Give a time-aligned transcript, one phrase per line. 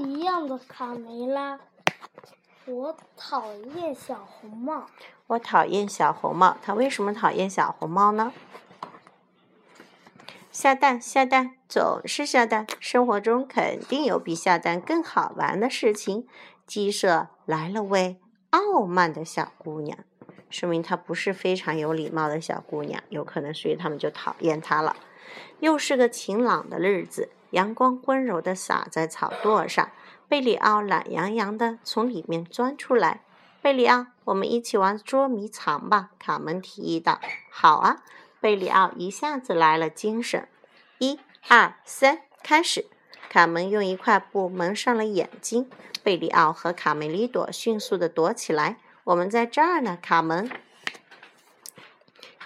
[0.00, 1.60] 一样的卡梅拉。
[2.66, 4.86] 我讨厌小红帽。
[5.26, 6.56] 我讨厌小红帽。
[6.62, 8.32] 他为什么讨厌小红帽呢？
[10.50, 12.66] 下蛋，下蛋，总是下蛋。
[12.78, 16.26] 生活中肯定有比下蛋更好玩的事情。
[16.66, 18.20] 鸡舍来了位
[18.50, 19.98] 傲慢的小姑娘，
[20.48, 24.96] 说明她不是非常有礼貌的小姑娘，有可能所以他们就讨厌她了。
[25.60, 29.90] 又是个晴朗的日子，阳光温柔地洒在草垛上。
[30.28, 33.22] 贝里奥懒洋洋地从里面钻出来。
[33.60, 37.20] 贝里奥，我们一起玩捉迷藏吧，卡门提议道。
[37.50, 38.02] 好啊，
[38.40, 40.48] 贝里奥一下子来了精神。
[40.98, 41.18] 一、
[41.48, 42.86] 二、三，开始！
[43.28, 45.68] 卡门用一块布蒙上了眼睛。
[46.02, 48.78] 贝里奥和卡梅利多迅速地躲起来。
[49.04, 50.50] 我们在这儿呢，卡门。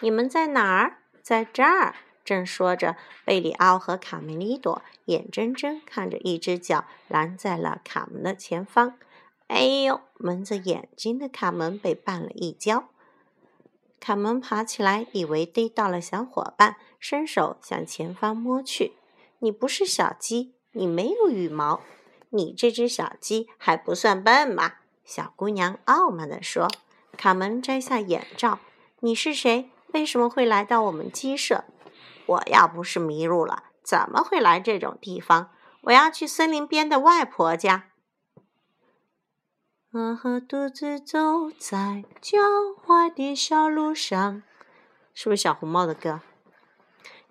[0.01, 0.99] 你们在哪儿？
[1.23, 1.95] 在这儿。
[2.25, 8.95] 正说着，贝里奥和卡梅利多眼睁睁看着一只脚拦在了卡门的前方。
[9.49, 10.01] 哎呦！
[10.17, 12.89] 蒙着眼睛的卡门被绊了一跤。
[14.01, 18.95] 卡门爬起来，以为逮到了小伙伴，伸手向前方摸去。
[19.41, 21.83] 你不是小鸡，你没有羽毛，
[22.31, 24.77] 你这只小鸡还不算笨嘛？
[25.05, 26.69] 小姑娘傲慢地说。
[27.17, 28.59] 卡门摘下眼罩。
[29.01, 29.69] 你是谁？
[29.93, 31.65] 为什么会来到我们鸡舍？
[32.27, 35.51] 我要不是迷路了，怎么会来这种地方？
[35.83, 37.91] 我要去森林边的外婆家。
[39.93, 42.39] 我独自走在郊
[42.87, 44.43] 外的小路上，
[45.13, 46.21] 是不是小红帽的歌？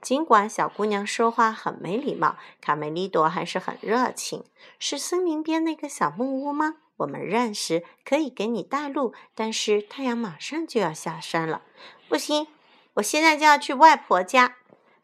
[0.01, 4.43] 尽管小姑娘说话很没礼貌，卡梅利多还是很热情。
[4.77, 6.75] 是森林边那个小木屋吗？
[6.97, 9.13] 我们认识，可以给你带路。
[9.33, 11.63] 但是太阳马上就要下山了，
[12.07, 12.47] 不行，
[12.95, 14.57] 我现在就要去外婆家。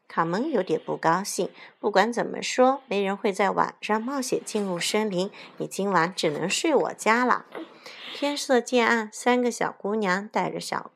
[0.10, 1.50] 卡门有点不高兴。
[1.80, 5.32] 不管怎么说，没人会在晚上冒险进入森林。
[5.58, 7.46] 你今晚只能睡我家了。
[8.16, 10.92] 天色渐暗，三个小姑娘带着小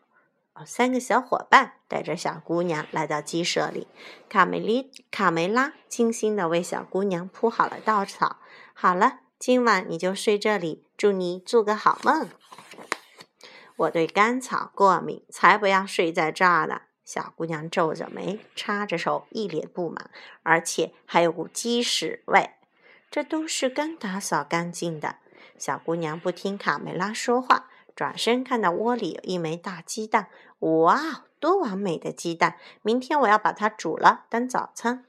[0.55, 3.87] 哦，三个小伙伴带着小姑娘来到鸡舍里。
[4.27, 8.37] 卡梅利卡梅拉精心的为小姑娘铺好了稻草。
[8.73, 10.83] 好了，今晚你就睡这里。
[10.97, 12.29] 祝你做个好梦。
[13.75, 16.81] 我对干草过敏，才不要睡在这儿呢。
[17.05, 20.09] 小姑娘皱着眉，插着手，一脸不满，
[20.43, 22.51] 而且还有股鸡屎味。
[23.11, 25.17] 这都是刚打扫干净的。
[25.57, 30.29] 小姑娘不听卡梅拉说话，转身看到窝里有一枚大鸡蛋。
[30.59, 32.57] 哇，多完美的鸡蛋！
[32.81, 35.05] 明天我要把它煮了当早餐。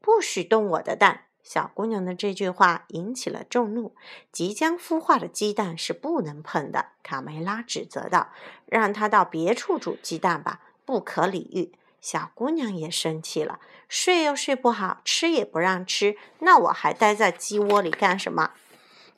[0.00, 1.26] 不许动我的蛋！
[1.42, 3.94] 小姑娘的这句话引起了众怒。
[4.32, 6.86] 即将孵化的鸡蛋是不能碰的。
[7.02, 8.30] 卡梅拉指责道
[8.64, 13.60] ：“让她到别处煮鸡蛋吧。”不可理喻，小姑娘也生气了。
[13.88, 18.50] 睡又睡不好，吃也不让吃，那我还待在鸡窝里干什么？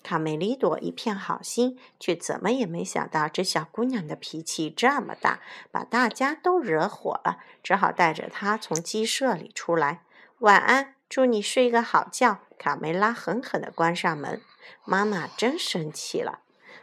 [0.03, 5.41] 卡梅利多一片好心，却怎么也没想到这小姑娘的脾气这么大，
[5.73, 10.03] 把大家都惹火了，只好带着她从鸡舍里出来。
[10.41, 12.39] 晚安，祝你睡个好觉。
[12.59, 14.41] 卡梅拉狠狠地关上门。
[14.85, 16.41] 妈妈真生气了。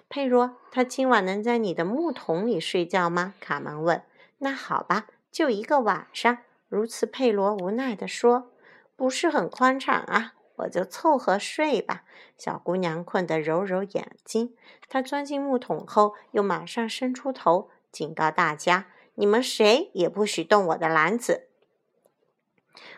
[0.09, 3.33] 佩罗，他今晚能在你的木桶里睡觉吗？
[3.39, 4.03] 卡门问。
[4.44, 6.40] 那好吧，就一个晚上。
[6.68, 8.52] 如此，佩罗无奈地说
[8.98, 12.04] ：“不是很宽敞啊，我就凑合睡吧。”
[12.38, 14.54] 小姑娘困得揉揉眼睛。
[14.90, 21.48] 她钻进木桶后，又马上伸出头，警告大家：“你们谁也不许动我的篮子。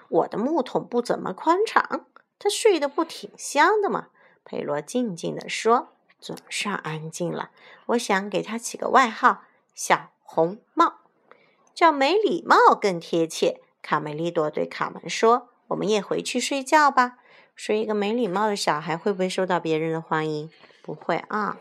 [0.09, 2.07] 我的木桶不怎么宽敞，
[2.39, 4.07] 他睡得不挺香的吗？”
[4.43, 7.51] 佩罗静静地说：“总算安静了。
[7.87, 9.43] 我想给他起个外号——
[9.75, 11.01] 小红帽。”
[11.75, 13.61] 叫没礼貌更贴切。
[13.81, 17.17] 卡梅利多对卡门说：“我们也回去睡觉吧。
[17.53, 20.49] 说一个没礼貌的小孩会不会受到别人的欢迎？
[20.81, 21.57] 不会啊！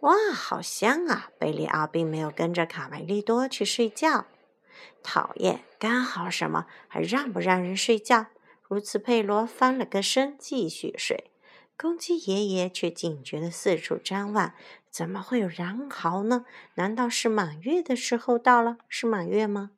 [0.00, 1.30] 哇，好香啊！
[1.38, 4.26] 贝里奥并没有跟着卡梅利多去睡觉。
[5.02, 6.66] 讨厌，干好什么？
[6.86, 8.26] 还让不让人睡觉？
[8.68, 11.30] 如此，佩罗翻了个身，继续睡。
[11.76, 14.54] 公鸡爷爷却警觉地四处张望。
[14.96, 16.46] 怎么会有狼嚎呢？
[16.76, 18.78] 难道是满月的时候到了？
[18.88, 19.72] 是满月吗？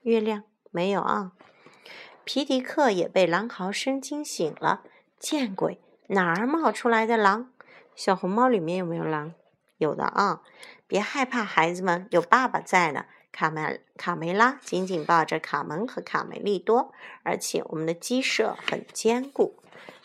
[0.00, 1.32] 月亮没有啊。
[2.24, 4.84] 皮迪克也被狼嚎声惊醒了。
[5.18, 5.78] 见鬼！
[6.06, 7.52] 哪儿冒出来的狼？
[7.94, 9.34] 小红帽里面有没有狼？
[9.76, 10.40] 有的啊。
[10.86, 13.04] 别害怕，孩子们，有爸爸在呢。
[13.30, 19.62] 卡梅卡梅拉紧紧抱着卡门和卡梅利多，而且我们的鸡舍很坚固，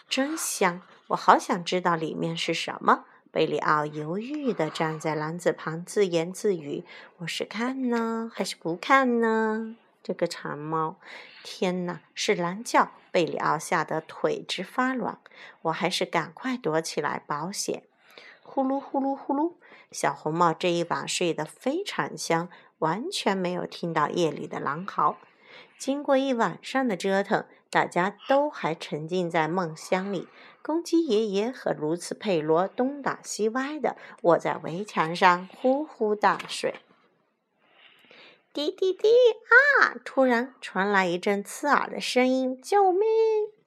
[0.10, 0.82] 真香。
[1.08, 3.06] 我好想知道里面是什么。
[3.32, 6.84] 贝里奥犹豫地站在篮子旁，自言自语
[7.20, 10.98] ：“我是看呢，还是不看呢？”这个馋猫！
[11.44, 12.92] 天哪，是狼叫！
[13.12, 15.20] 贝里奥吓得腿直发软。
[15.64, 17.84] 我还是赶快躲起来保险。
[18.42, 19.54] 呼噜呼噜呼噜，
[19.92, 22.50] 小红帽这一晚睡得非常香，
[22.80, 25.18] 完全没有听到夜里的狼嚎。
[25.78, 30.30] 经过一晚上的折腾，大家都还沉浸在梦乡里。
[30.62, 36.76] 公鸡爷爷和卢茨佩罗东倒西歪的卧在围墙上，呼呼大睡。
[38.54, 39.10] 滴滴滴！
[39.82, 40.00] 啊！
[40.06, 43.02] 突然传来一阵刺耳的声音：“救命！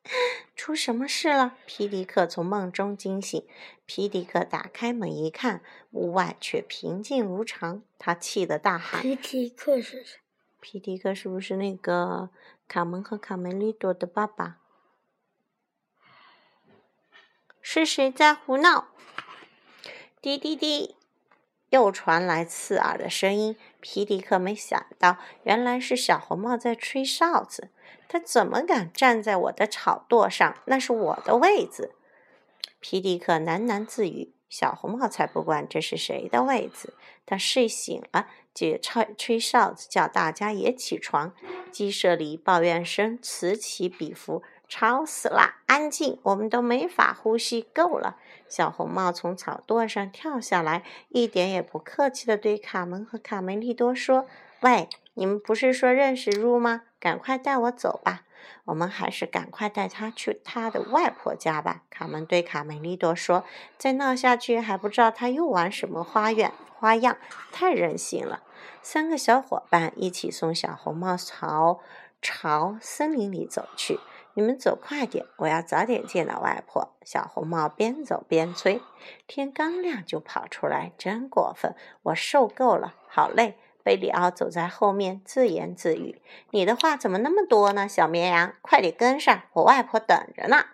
[0.56, 3.46] 出什么事了？”皮迪克从梦中惊醒。
[3.84, 5.60] 皮迪克打开门一看，
[5.90, 7.82] 屋外却平静如常。
[7.98, 10.20] 他气得大喊：“皮迪克是谁？”
[10.60, 12.30] 皮迪克是不是那个
[12.68, 14.58] 卡门和卡梅利多的爸爸？
[17.62, 18.88] 是谁在胡闹？
[20.20, 20.94] 滴滴滴，
[21.70, 23.56] 又传来刺耳的声音。
[23.80, 27.70] 皮迪克没想到，原来是小红帽在吹哨子。
[28.06, 30.56] 他怎么敢站在我的草垛上？
[30.66, 31.94] 那是我的位子。
[32.80, 34.34] 皮迪克喃喃自语。
[34.50, 36.94] 小红帽才不管这是谁的位子，
[37.26, 41.32] 他睡醒了姐吹吹哨子，叫大家也起床。
[41.70, 45.58] 鸡舍里抱怨声此起彼伏，吵死了！
[45.66, 47.68] 安静，我们都没法呼吸。
[47.72, 48.16] 够了！
[48.48, 54.26] 小红帽从草垛上跳下来，一点也不客气地对卡门和卡梅利多说
[54.60, 56.82] ：“喂，你们不是说认识路吗？
[56.98, 58.22] 赶快带我走吧。”
[58.64, 61.82] 我们还是赶快带他去他的外婆家吧。
[61.90, 63.44] 卡门对卡梅利多说
[63.78, 67.16] ：“再闹下去，还不知道他又玩什么花样花样，
[67.50, 68.42] 太任性了。”
[68.82, 71.80] 三个小伙伴一起送小红帽朝
[72.20, 74.00] 朝森林里走去。
[74.34, 76.94] 你们走快点，我要早点见到外婆。
[77.02, 78.80] 小红帽边走边催
[79.26, 81.74] ：“天刚亮就跑出来，真过分！
[82.02, 83.58] 我受够了，好累。”
[83.88, 86.20] 贝里奥走在后面，自言自语
[86.52, 87.88] ：“你的话怎么那么多呢？
[87.88, 90.66] 小绵羊，快点跟上，我外婆等着呢。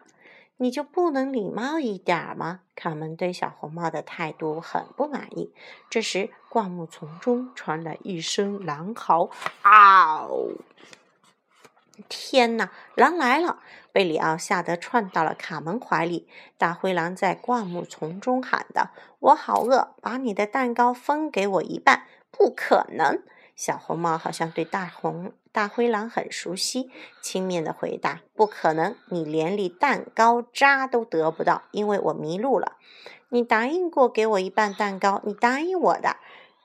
[0.56, 5.54] 你就不能礼貌一点吗？”卡门对小红帽的态度很不满意。
[5.88, 9.30] 这时，灌木丛中传来一声狼嚎
[9.62, 10.28] ：“嗷！”
[12.08, 13.60] 天哪，狼来了！
[13.92, 16.26] 贝里奥吓得窜到了卡门怀里。
[16.58, 18.90] 大灰狼在灌木丛中喊道
[19.20, 23.22] ：“我好饿，把你的蛋糕分给我一半。”不可能！
[23.56, 26.90] 小红帽好像对大红大灰狼很熟悉，
[27.22, 32.72] 轻蔑的回答：“不可能，你连粒蛋糕渣都得不到，因为我迷路了。
[33.28, 36.16] 你答应过给我一半蛋糕，你答应我的。”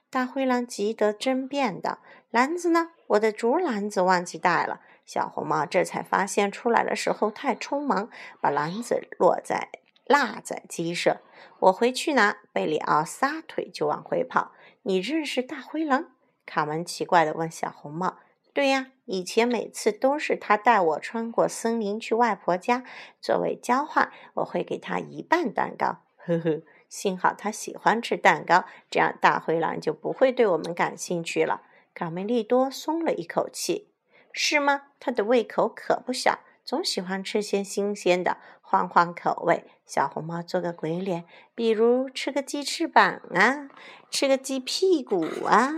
[0.10, 2.00] 大灰狼急得争辩道
[2.32, 2.90] ：“篮子呢？
[3.06, 8.10] 我的竹篮子忘记带了。”小红帽这才发现出来的时候太匆忙，
[8.42, 9.70] 把篮子落在
[10.08, 11.22] 落在鸡舍。
[11.60, 12.38] 我回去拿。
[12.52, 14.52] 贝里奥撒腿就往回跑。
[14.84, 16.12] 你认识大灰狼？
[16.46, 18.20] 卡门奇怪地问小红帽。
[18.54, 22.84] 对呀，以前每次都是他带我穿过森林去外婆家。
[23.22, 26.04] 作为交换，我会给他一半蛋糕。
[26.18, 31.62] 呵呵，幸好他喜欢吃蛋糕，这样大灰狼就不会对我们感兴趣了。
[31.94, 33.92] 卡梅利多松了一口气。
[34.32, 34.84] 是吗？
[35.00, 38.38] 他的胃口可不小，总喜欢吃些新鲜的，
[38.70, 39.66] 换换口味。
[39.84, 41.26] 小红帽做个鬼脸，
[41.56, 43.68] 比如吃个鸡翅膀啊，
[44.12, 45.74] 吃个鸡屁股啊。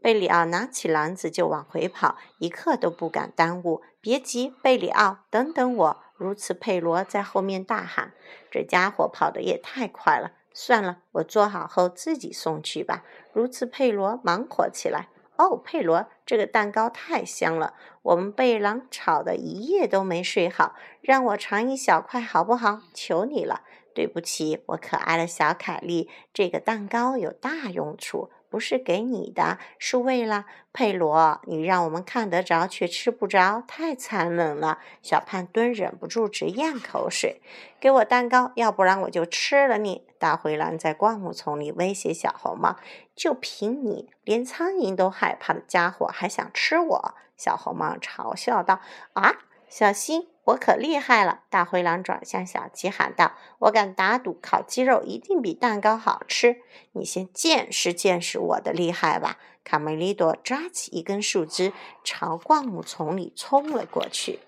[0.00, 3.82] 贝里奥拿起篮子就往回跑，一刻都不敢耽误。
[4.00, 6.02] 别急，贝里奥，等等我！
[6.16, 8.14] 如此，佩罗在后面大喊
[8.50, 13.04] ：“这家伙跑得也太快了！”算了，我做好后自己送去吧。
[13.34, 15.08] 如此，佩罗忙活起来。
[15.38, 22.80] 哦，佩罗，这个蛋糕太香了，我们被狼吵得一夜都没睡好，让我尝一小块好不好？
[22.92, 23.62] 求你了。
[23.94, 28.30] 对不起，我可爱的小凯莉，这个蛋糕有大用处。
[28.50, 31.40] 不是给你的，是为了佩罗。
[31.44, 34.78] 你让我们看得着，却吃不着，太残忍了。
[35.02, 37.40] 小胖墩忍不住直咽口水。
[37.80, 40.06] 给我蛋糕，要不然我就吃了你！
[40.18, 42.76] 大灰狼在灌木丛里威胁小红帽
[43.14, 48.80] ：“就凭你，连苍蝇都害怕的家伙，还想吃我？”小红帽嘲笑道
[49.14, 49.32] ：“啊，
[49.68, 51.40] 小心！”我可厉害了！
[51.50, 56.62] 大灰狼转向小鸡喊道：“我敢打赌，烤鸡肉一定比蛋糕好吃。
[56.92, 64.38] 你先见识见识我的厉害吧！”卡梅利多抓起一根树枝，朝灌木丛里冲了过去。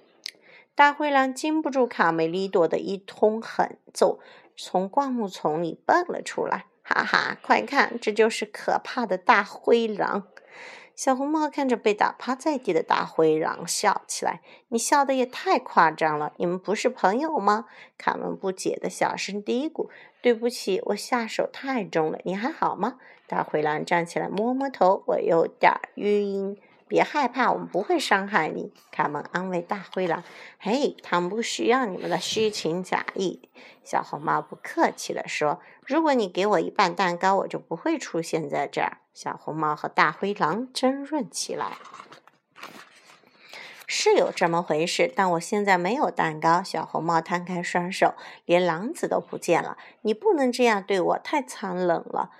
[0.74, 4.20] 大灰狼经不住卡梅利多的一通狠揍，
[4.56, 6.64] 从灌木丛里蹦了出来。
[6.82, 10.26] 哈哈，快看，这就是可怕的大灰狼！
[11.00, 16.34] 小红帽看着被打趴在地的大灰狼，笑起来：“你笑得也太夸张了！
[16.36, 17.64] 你们不是朋友吗？”
[17.96, 19.88] 卡门不解的小声嘀咕
[20.20, 22.18] ：“对不起，我下手太重了。
[22.24, 30.22] 你还好吗？”大灰狼站起来，摸摸头：“我有点晕。”别害怕，我们不会伤害你。”卡门安慰大灰狼
[30.60, 33.48] ：“嘿，他们不需要你们的虚情假意。”
[33.82, 41.78] 小红帽不客气地说：“如果你给我一半蛋糕，我就不会出现在这儿。”小红帽和大灰狼争论起来。
[43.92, 46.62] 是有这么回事，但我现在没有蛋糕。
[46.62, 48.14] 小红帽摊开双手，
[48.44, 49.76] 连狼子都不见了。
[50.02, 52.30] 你不能这样对我，太残忍了！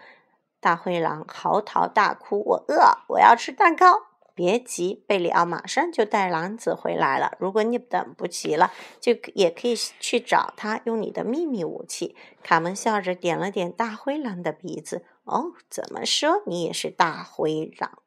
[0.61, 7.37] 大灰狼嚎啕大哭：“我饿，我要吃蛋糕！”别急，贝里奥马上就带狼子回来了。
[7.41, 12.15] 如果你等不及了，就也可以去找他，用你的秘密武器。
[12.43, 16.43] 卡门笑着点了点大灰狼的鼻子：“，哦怎么说？
[16.47, 17.99] 你也是大灰狼？”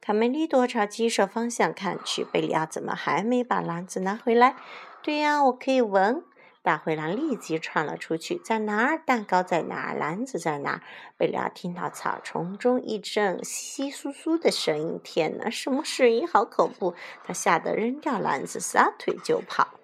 [0.00, 4.56] 卡梅利多朝鸡舍方向看去，贝里奥怎么还没把篮子拿回来？
[5.02, 6.24] 对呀，我可以闻。
[6.62, 9.02] 大灰狼立即窜了出去，在哪儿？
[9.04, 9.98] 蛋糕在哪儿？
[9.98, 10.80] 篮子在哪儿？
[11.18, 15.00] 贝里奥听到草丛中一阵窸窸窣窣的声音。
[15.04, 16.26] 天哪，什么声音？
[16.26, 16.94] 好恐怖！
[17.22, 19.74] 他吓得扔掉篮子，撒腿就跑。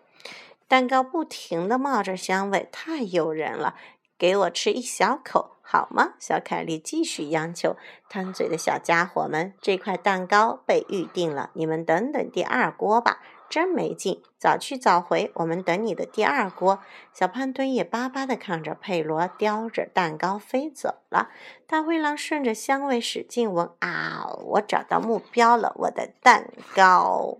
[0.68, 3.74] 蛋糕不停地冒着香味，太诱人了。
[4.20, 6.12] 给我吃一小口好吗？
[6.18, 7.74] 小凯莉继续央求。
[8.10, 13.20] 贪嘴的小家伙们，这块蛋糕被预定了，你们等等第二锅吧。
[13.48, 16.80] 真没劲，早去早回，我们等你的第二锅。
[17.12, 21.30] 小胖墩也巴巴地看着佩罗叼着蛋糕飞走了。
[21.66, 27.38] 大灰狼顺着香味使劲闻，啊，我找到目标了，我的蛋糕。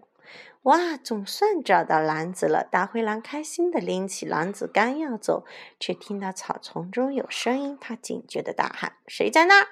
[0.64, 2.62] 哇，总算找到篮子了！
[2.70, 5.46] 大灰狼开心的拎起篮子，刚要走，
[5.78, 7.78] 却听到草丛中有声音。
[7.80, 9.68] 他警觉的大喊：“谁在那儿？”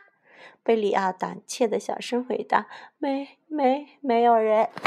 [0.65, 2.67] 贝里奥胆怯的小声回答
[2.97, 4.71] ：“没，没，没有人。”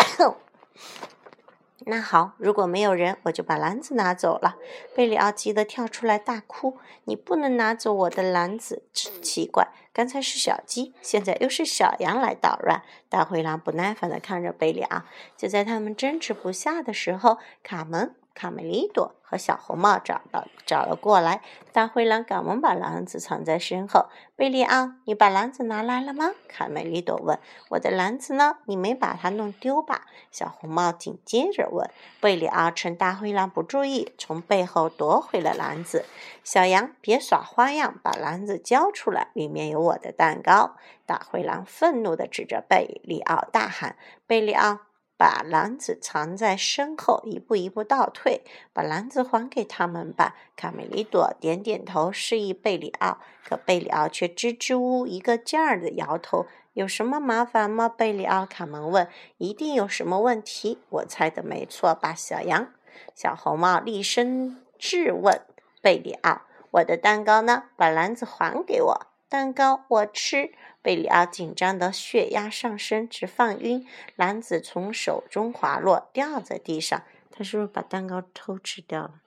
[1.85, 4.57] 那好，如果没有人，我就把篮子拿走了。
[4.95, 8.83] 贝里奥急得跳出来大哭：“你不能拿走我的篮子！
[8.93, 15.03] 真奇怪，刚才是小鸡，现在又是小羊来捣乱。”大灰狼不耐烦地看着贝里奥。
[15.35, 18.15] 就在他们争执不下的时候，卡门。
[18.33, 24.07] 卡梅利多和小红帽找到找了过来，大灰狼赶忙把篮子藏在身后。
[24.35, 26.31] 贝利奥，你把篮子拿来了吗？
[26.47, 27.37] 卡梅利多问。
[27.69, 28.57] 我的篮子呢？
[28.65, 30.05] 你没把它弄丢吧？
[30.31, 31.89] 小红帽紧接着问。
[32.19, 36.05] 贝利奥趁大灰狼不注意，从背后夺回了篮子。
[36.43, 40.75] 小羊，别耍花样，把篮子交出来，里面有我的蛋糕！
[41.05, 44.79] 大灰狼愤怒地指着贝利奥大喊：“贝利奥！”
[45.21, 48.41] 把篮子藏在身后，一步一步倒退。
[48.73, 50.35] 把篮子还给他们吧。
[50.55, 53.19] 卡梅利多点点头，示意贝里奥。
[53.47, 56.47] 可贝里奥却支支吾吾，一个劲儿的摇头。
[56.73, 57.87] 有什么麻烦吗？
[57.87, 59.07] 贝里奥卡门问。
[59.37, 60.79] 一定有什么问题。
[60.89, 62.15] 我猜的没错吧？
[62.15, 62.73] 小羊、
[63.13, 65.39] 小红帽厉声质问
[65.83, 67.65] 贝里奥：“我的蛋糕呢？
[67.75, 70.51] 把篮子还给我。”蛋糕我吃。
[70.81, 73.87] 贝里奥紧张的血压上升，直犯晕。
[74.17, 77.01] 篮子从手中滑落，掉在地上。
[77.31, 79.21] 他是不是把蛋糕偷吃掉了？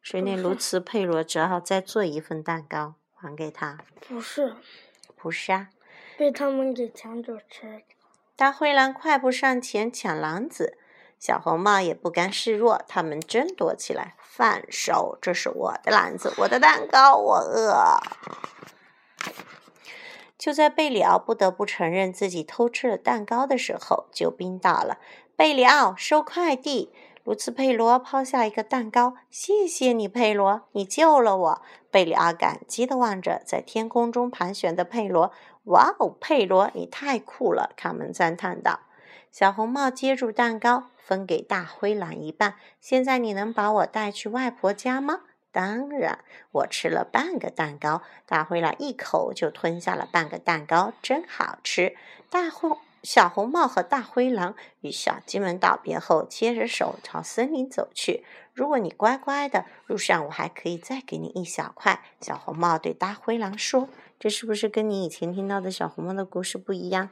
[0.00, 3.78] 水内卢茨佩罗只好再做一份蛋糕还给他。
[4.06, 4.54] 不是，
[5.16, 5.70] 不是啊，
[6.16, 7.82] 被他们给抢走吃。
[8.36, 10.78] 大灰狼快步上前抢篮子，
[11.18, 14.14] 小红帽也不甘示弱，他们争夺起来。
[14.20, 15.18] 放手！
[15.20, 17.74] 这是我的篮子，我的蛋糕，我饿。
[20.46, 24.98] 就在贝里奥不得不承认自己偷吃了蛋糕的时候，救兵到了。
[25.34, 26.92] 贝里奥收快递。
[27.24, 31.62] 卢茨佩罗抛下一个蛋糕，谢谢你，佩罗，你救了我。
[31.90, 35.32] 贝里奥感激地望着在天空中盘旋的佩罗。
[35.64, 37.72] 哇哦，佩罗，你太酷了！
[37.76, 38.82] 卡门赞叹道。
[39.32, 42.54] 小红帽接住蛋糕，分给大灰狼一半。
[42.80, 45.22] 现在你能把我带去外婆家吗？
[45.56, 46.18] 当然，
[46.52, 48.02] 我吃了半个蛋糕。
[48.26, 51.96] 大灰狼一口就吞下了半个蛋糕，真好吃。
[52.28, 58.22] 大红、小红帽和大灰狼与小鸡们道别后，牵着手朝森林走去。
[58.52, 62.02] 如果你乖乖的，路上我还可以再给你一小块。
[62.20, 63.88] 小红帽对大灰狼说
[64.20, 67.08] ：“这是不是跟你以前听到的小红帽的故事不一样？”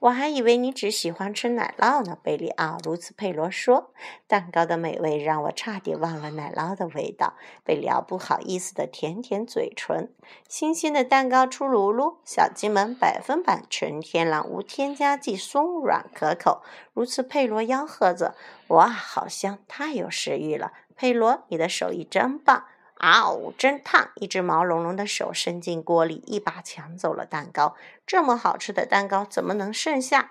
[0.00, 2.76] 我还以为你只喜欢吃奶酪呢，贝里奥。
[2.84, 3.92] 卢茨佩罗说
[4.26, 10.12] ：“蛋糕的美味让我差点忘了奶酪的味道。”贝里奥不好意思地舔舔嘴唇。
[10.48, 16.62] 新鲜的蛋糕出炉噜，小鸡们百分百纯天然，无添加剂，松软可口。
[16.94, 18.34] 卢茨佩罗吆喝着
[18.68, 19.60] ：“哇，好香！
[19.68, 22.64] 太有食欲了！”佩罗，你的手艺真棒。
[23.02, 23.52] 啊呜！
[23.58, 24.10] 真烫！
[24.14, 27.74] 一只毛茸茸的手伸进锅里，一把抢走了蛋糕。
[28.06, 30.30] 这么好吃的蛋糕，怎么能剩下？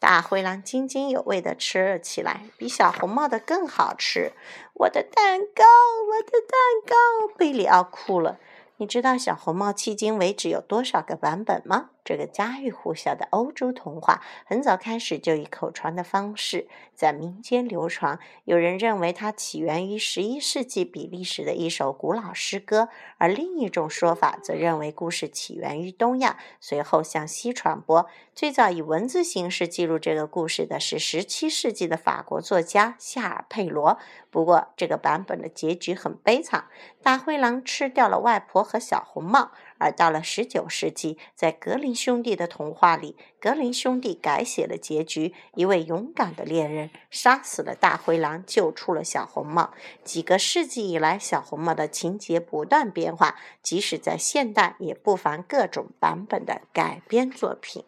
[0.00, 4.32] 大灰狼津津有味地吃了起来，比小红帽的更好吃。
[4.72, 5.64] 我的蛋糕，
[6.08, 7.34] 我的蛋糕！
[7.36, 8.38] 贝里奥哭了。
[8.78, 11.90] 你知道小红帽迄今为止有多少个版本吗？
[12.06, 18.20] 这个家喻户晓的欧洲童话，很早开始就以口传的方式在民间流传。
[18.44, 28.06] 有人认为它起源于十一世纪比利时的一首古老诗歌，而另一种说法则认为故事起源于东亚，随后向西传播。
[28.32, 33.98] 最早以文字形式记录这个故事的是十七世纪的法国作家夏尔佩罗。
[34.30, 36.66] 不过，这个版本的结局很悲惨，
[37.02, 39.50] 大灰狼吃掉了外婆和小红帽。
[39.78, 49.72] 而到了十九世纪，在格林兄弟的童话里，格林兄弟改写了结局：一位勇敢的猎人杀死了大灰狼，救出了小红帽。
[50.04, 57.84] 几个世纪以来，小红帽的情节不断变化，即使在现代，也不乏各种版本的改编作品。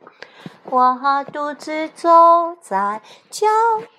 [0.65, 3.47] 我独自走在郊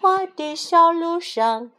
[0.01, 1.71] 外的小路上。